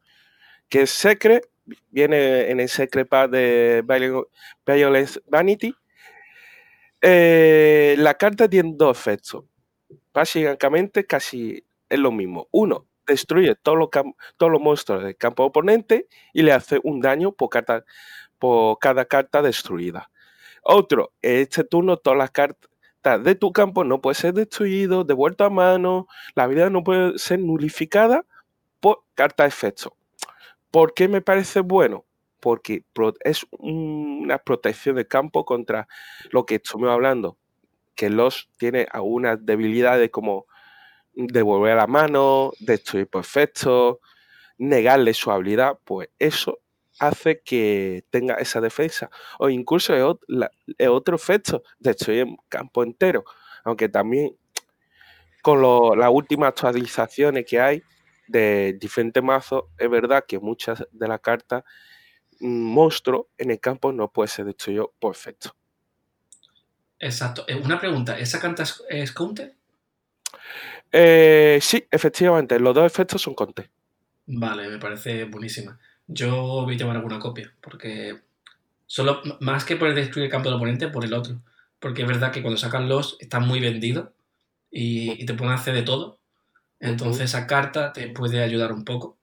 [0.70, 1.48] que es Secret,
[1.92, 3.84] viene en el Secret Pack de
[4.66, 5.76] Violence Vanity.
[7.00, 9.46] Eh, la carta tiene dos efectos.
[10.12, 12.48] Básicamente casi es lo mismo.
[12.50, 13.90] Uno, destruye todos los,
[14.36, 17.52] todos los monstruos del campo oponente y le hace un daño por,
[18.40, 20.10] por cada carta destruida.
[20.64, 22.70] Otro, este turno todas las cartas
[23.22, 27.40] de tu campo no pueden ser destruidas, devueltas a mano, la vida no puede ser
[27.40, 28.26] nulificada
[28.80, 29.96] por carta de efecto.
[30.72, 32.06] ¿Por qué me parece bueno?
[32.40, 32.86] Porque
[33.26, 35.88] es una protección de campo contra
[36.32, 37.38] lo que estuvimos hablando,
[37.96, 40.46] que los tiene algunas debilidades como
[41.14, 44.00] devolver la mano, destruir por efecto,
[44.58, 46.60] negarle su habilidad, pues eso
[47.00, 49.10] hace que tenga esa defensa.
[49.40, 53.24] O incluso es, otro efecto, destruir el campo entero.
[53.64, 54.36] Aunque también
[55.42, 57.84] con las últimas actualizaciones que hay
[58.28, 61.64] de diferentes mazos, es verdad que muchas de las cartas
[62.40, 65.56] mm, monstruo en el campo no puede ser destruido por efecto.
[67.00, 67.44] Exacto.
[67.48, 69.56] Eh, una pregunta, ¿esa carta es counter?
[70.92, 73.70] Eh, sí, efectivamente, los dos efectos son conté.
[74.26, 75.78] Vale, me parece buenísima.
[76.08, 78.22] Yo voy a llevar alguna copia, porque
[78.86, 81.42] solo más que por el destruir el campo del oponente, por el otro.
[81.80, 84.10] Porque es verdad que cuando sacan los están muy vendidos
[84.72, 86.20] y, te pueden hacer de todo.
[86.80, 89.18] Entonces esa carta te puede ayudar un poco.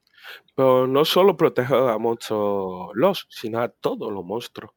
[0.54, 4.72] Pero no solo protege a monstruos los, sino a todos los monstruos.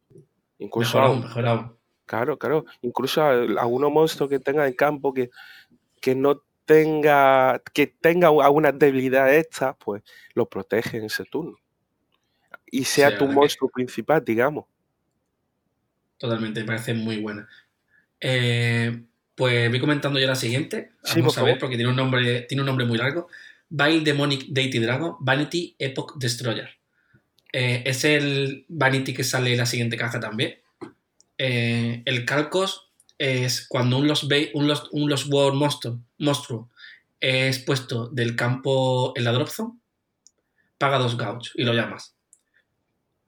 [0.59, 1.77] Incluso mejor aún, mejor aún.
[2.05, 2.65] Claro, claro.
[2.81, 5.29] Incluso a algunos monstruos que tengan en campo que,
[6.01, 11.57] que no tenga, que tenga alguna debilidad extra, pues lo protege en ese turno.
[12.73, 14.65] Y sea tu monstruo principal, digamos.
[16.17, 17.47] Totalmente, me parece muy buena.
[18.19, 19.03] Eh,
[19.35, 20.89] pues voy comentando ya la siguiente.
[21.15, 23.27] Vamos a ver, porque tiene un nombre, tiene un nombre muy largo.
[23.69, 26.67] Vile Demonic Deity Dragon, Vanity Epoch Destroyer.
[27.51, 30.55] Eh, es el Vanity que sale en la siguiente caja también.
[31.37, 34.23] Eh, el Calcos es cuando un Lost,
[34.55, 36.71] un Lost, un World monstruo, monstruo
[37.19, 39.77] es puesto del campo en la drop zone,
[40.79, 42.15] paga dos gauch y lo llamas.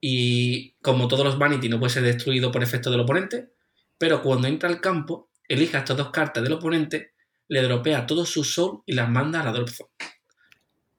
[0.07, 3.49] Y como todos los vanity no puede ser destruido por efecto del oponente,
[3.97, 7.13] pero cuando entra al campo, elija estas dos cartas del oponente
[7.47, 9.89] le dropea todo su soul y las manda a la drop zone.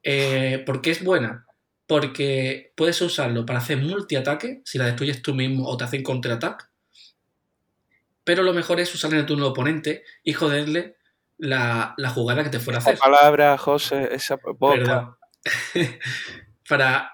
[0.02, 1.46] Eh, ¿Por qué es buena?
[1.86, 6.68] Porque puedes usarlo para hacer multi-ataque si la destruyes tú mismo o te hacen counter-attack.
[8.24, 10.96] Pero lo mejor es usarla en el turno del oponente y joderle
[11.38, 12.98] la, jugada que te fuera a hacer.
[12.98, 15.16] palabra, José, esa boca.
[16.68, 17.12] para.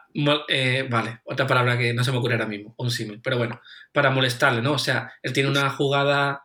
[0.49, 3.21] Eh, vale, otra palabra que no se me ocurre ahora mismo, un símil.
[3.23, 3.61] Pero bueno,
[3.93, 4.73] para molestarle, ¿no?
[4.73, 6.43] O sea, él tiene una jugada.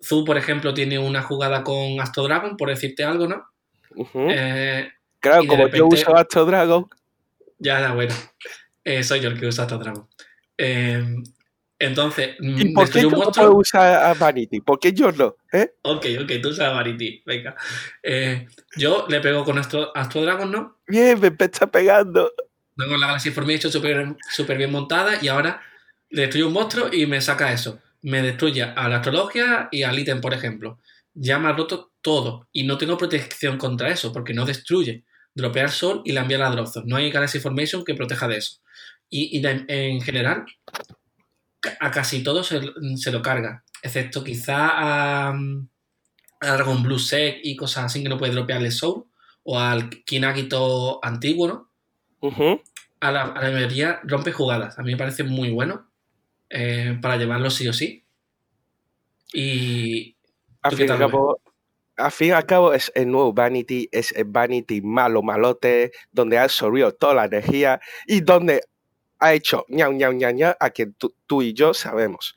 [0.00, 3.44] Zu, por ejemplo, tiene una jugada con Astro Dragon, por decirte algo, ¿no?
[4.14, 6.88] Eh, claro, como yo uso Astro Dragon.
[7.58, 8.14] Ya, ya, bueno.
[8.84, 10.08] Eh, soy yo el que usa Astro Dragon.
[11.82, 14.60] Entonces, ¿y mm, por qué yo no puedo usar a Vanity?
[14.60, 15.34] ¿Por qué yo no?
[15.52, 15.74] ¿Eh?
[15.82, 17.56] Ok, ok, tú usas a Vanity, venga.
[18.04, 20.78] Eh, yo le pego con Astro, Astro, Dragon, ¿no?
[20.86, 22.30] Bien, me está pegando.
[22.76, 25.60] Tengo la Galaxy Formation súper super bien montada y ahora
[26.08, 27.80] le destruyo un monstruo y me saca eso.
[28.00, 30.78] Me destruye a la astrología y al ítem, por ejemplo.
[31.14, 35.02] Ya me ha roto todo y no tengo protección contra eso porque no destruye.
[35.34, 36.64] Dropea el sol y la envía a la.
[36.84, 38.60] No hay Galaxy Formation que proteja de eso.
[39.10, 40.46] Y, en general,
[41.80, 45.34] a casi todos se, lo carga, excepto quizá a,
[46.40, 49.04] Dragon Blue Sec y cosas así que no puede dropearle Soul,
[49.44, 51.70] o al Kinagito antiguo, ¿no?
[53.02, 54.78] a, la, mayoría rompe jugadas.
[54.78, 55.88] A mí me parece muy bueno
[56.48, 58.04] eh, para llevarlo sí o sí.
[59.32, 60.16] Y.
[60.62, 60.86] A fin,
[62.28, 66.92] y al cabo, es el nuevo Vanity, es el Vanity malo, malote, donde ha absorbido
[66.92, 68.62] toda la energía y donde
[69.22, 72.36] ha hecho ñau, ñau, ñau, ñau a quien tú, y yo sabemos.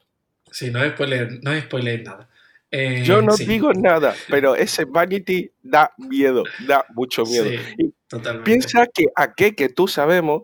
[0.51, 2.29] Sí, no es spoiler, no es spoiler nada.
[2.71, 7.45] Eh, yo no digo nada, pero ese Vanity da miedo, da mucho miedo.
[7.49, 8.45] Sí, totalmente.
[8.45, 10.43] Piensa que aquel que tú sabemos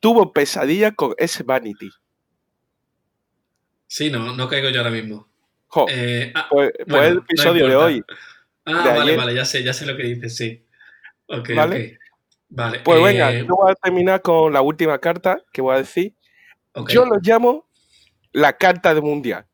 [0.00, 1.90] tuvo pesadilla con ese Vanity.
[3.86, 5.28] Sí, no, no caigo yo ahora mismo.
[5.88, 8.04] Eh, ah, pues, el episodio de hoy.
[8.64, 10.64] Ah, vale, vale, ya sé, ya sé lo que dices, sí.
[11.26, 11.98] Ok, ¿Vale?
[12.48, 12.80] Vale.
[12.80, 16.14] Pues venga, eh, yo voy a terminar con la última carta que voy a decir.
[16.88, 17.68] Yo lo llamo
[18.32, 19.46] la carta de mundial.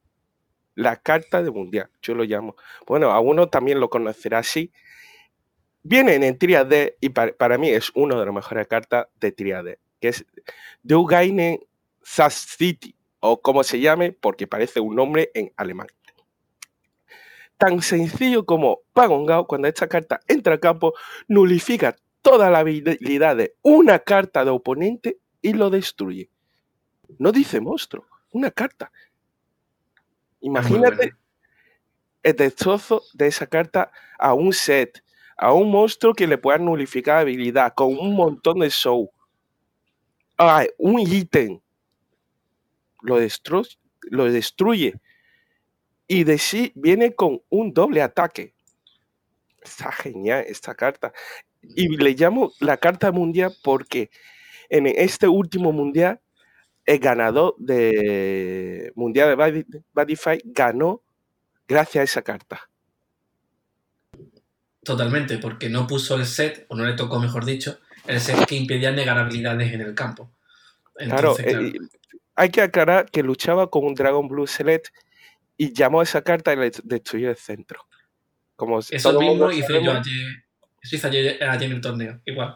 [0.74, 2.56] La carta de mundial, yo lo llamo.
[2.86, 4.72] Bueno, a uno también lo conocerá así.
[5.82, 10.08] Viene en Triade y para, mí es una de las mejores cartas de Triade, que
[10.08, 10.24] es
[10.82, 11.60] Deugainen
[12.02, 15.86] City, o como se llame, porque parece un nombre en alemán.
[17.56, 20.94] Tan sencillo como Pagongao, cuando esta carta entra a campo,
[21.28, 26.30] nulifica toda la habilidad de una carta de oponente y lo destruye.
[27.18, 28.90] No dice monstruo, una carta.
[30.40, 31.14] Imagínate
[32.22, 35.04] el destrozo de esa carta a un set,
[35.36, 39.10] a un monstruo que le pueda nulificar habilidad con un montón de show.
[40.38, 41.60] Ay, un ítem.
[43.02, 43.18] Lo,
[44.00, 44.94] lo destruye.
[46.06, 48.54] Y de sí viene con un doble ataque.
[49.62, 51.12] Está genial esta carta.
[51.74, 54.10] Y le llamo la carta mundial porque
[54.68, 56.20] en este último mundial,
[56.84, 61.02] el ganador de mundial de Badify ganó
[61.66, 62.68] gracias a esa carta.
[64.82, 68.56] Totalmente, porque no puso el set, o no le tocó, mejor dicho, el set que
[68.56, 70.30] impedía negar habilidades en el campo.
[70.94, 71.72] claro, eh,
[72.34, 74.88] hay que aclarar que luchaba con un Dragon Blue Select
[75.56, 77.86] y llamó a esa carta y le destruyó el centro.
[78.56, 80.43] Como Eso mismo hice yo ayer
[80.84, 82.54] Suiza ayer en el torneo, igual.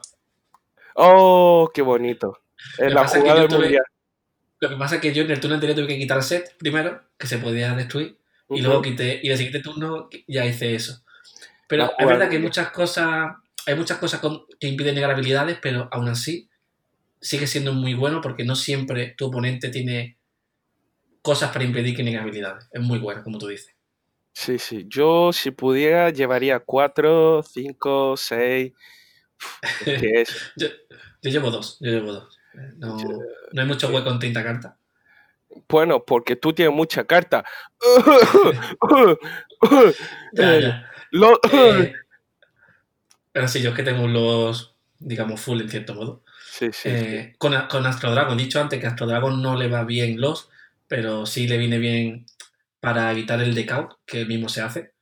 [0.94, 2.40] Oh, qué bonito.
[2.78, 3.84] En la jugada del mundial.
[4.60, 6.56] Lo que pasa es que yo en el turno anterior tuve que quitar el set
[6.58, 8.18] primero, que se podía destruir,
[8.50, 11.02] y luego quité, y en el siguiente turno ya hice eso.
[11.68, 13.36] Pero es verdad que hay muchas cosas,
[13.66, 14.20] hay muchas cosas
[14.58, 16.48] que impiden negar habilidades, pero aún así
[17.20, 20.16] sigue siendo muy bueno porque no siempre tu oponente tiene
[21.22, 22.68] cosas para impedir que niegue habilidades.
[22.72, 23.74] Es muy bueno, como tú dices.
[24.38, 24.86] Sí, sí.
[24.86, 28.72] Yo, si pudiera, llevaría cuatro, cinco, seis.
[30.56, 30.68] yo,
[31.22, 32.38] llevo dos, yo llevo dos.
[32.76, 32.96] No,
[33.56, 34.78] hay mucho hueco en tinta carta.
[35.68, 37.44] Bueno, porque tú tienes mucha carta.
[40.36, 40.70] Eh,
[41.52, 41.92] eh,
[43.32, 46.22] pero sí, yo es que tengo los, digamos, full en cierto modo.
[46.48, 49.82] Sí, sí, eh, Con, con Astro Dragon, dicho antes que Astro Dragon no le va
[49.82, 50.48] bien los,
[50.86, 52.26] pero sí le viene bien
[52.80, 54.92] para evitar el decaut que él mismo se hace.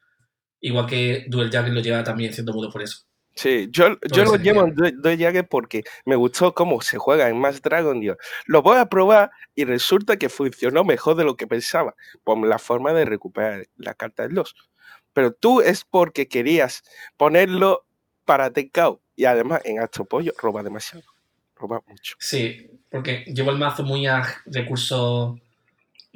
[0.60, 3.06] Igual que Duel Jagger lo lleva también en cierto modo por eso.
[3.34, 7.38] Sí, yo, yo lo llevo en Duel Jagger porque me gustó cómo se juega en
[7.38, 8.00] Más Dragon.
[8.00, 8.16] Dios.
[8.46, 12.58] Lo voy a probar y resulta que funcionó mejor de lo que pensaba, por la
[12.58, 14.54] forma de recuperar la carta de los.
[15.12, 16.82] Pero tú es porque querías
[17.18, 17.86] ponerlo
[18.24, 21.04] para decaut y además en Astropollo roba demasiado.
[21.56, 22.16] Roba mucho.
[22.18, 25.38] Sí, porque llevo el mazo muy a recursos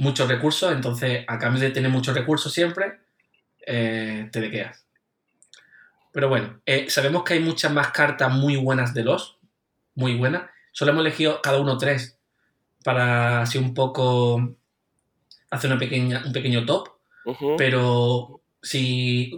[0.00, 3.00] muchos recursos, entonces a cambio de tener muchos recursos siempre,
[3.66, 4.86] eh, te dequeas.
[6.12, 9.38] Pero bueno, eh, sabemos que hay muchas más cartas muy buenas de los,
[9.94, 10.50] muy buenas.
[10.72, 12.18] Solo hemos elegido cada uno tres
[12.82, 14.56] para así un poco
[15.50, 16.88] hacer una pequeña, un pequeño top.
[17.58, 19.32] Pero si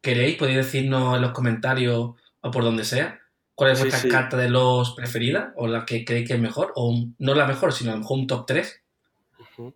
[0.00, 3.20] queréis, podéis decirnos en los comentarios o por donde sea
[3.54, 4.08] cuál es Sí, vuestra sí.
[4.08, 7.46] carta de los preferida o la que creéis que es mejor, o un- no la
[7.46, 8.83] mejor, sino a lo mejor un top 3 Ujú.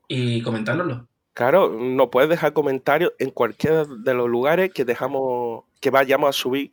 [0.09, 1.09] Y comentárnoslo.
[1.35, 6.33] Claro, nos puedes dejar comentarios en cualquiera de los lugares que dejamos, que vayamos a
[6.33, 6.73] subir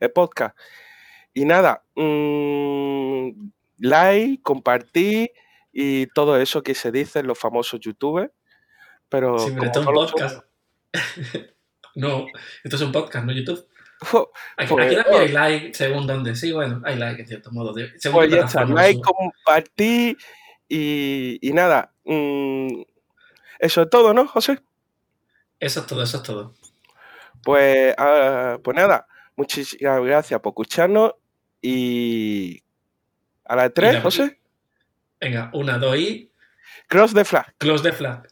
[0.00, 0.56] el podcast.
[1.34, 3.28] Y nada, mm,
[3.78, 5.32] like, compartir
[5.70, 8.30] y todo eso que se dice en los famosos youtubers.
[9.10, 10.44] Pero Siempre como esto es un podcast.
[11.94, 12.26] no,
[12.64, 13.66] esto es un podcast, no YouTube.
[14.00, 15.20] somos, Aquí, Pues, aquí también oh.
[15.20, 16.34] hay like según donde.
[16.34, 17.74] Sí, bueno, hay like en cierto modo.
[17.98, 20.16] según pues ya está, like, compartir
[20.68, 21.92] y, y nada.
[22.04, 22.82] mm,
[23.58, 24.60] eso es todo, ¿no, José?
[25.60, 26.54] Eso es todo, eso es todo.
[27.42, 29.06] Pues, ah, pues nada,
[29.36, 31.12] muchísimas gracias por escucharnos
[31.62, 32.62] y
[33.44, 34.40] a las Y 3, la- José,
[35.20, 36.30] Venga, una, dos y
[36.88, 37.54] cross the flag.
[37.58, 38.28] close the flag.